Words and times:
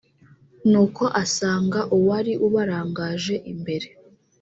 nuko 0.69 1.03
asanga 1.23 1.79
uwari 1.95 2.33
ubarangaje 2.45 3.35
imbere 3.51 3.87